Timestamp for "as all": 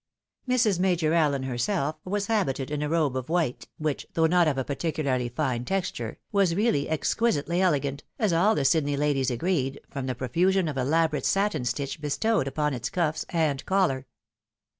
8.17-8.55